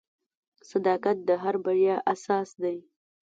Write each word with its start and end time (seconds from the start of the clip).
•صداقت 0.71 1.17
د 1.27 1.29
هر 1.43 1.55
بریا 1.65 1.95
اساس 2.13 2.49
دی. 2.61 2.77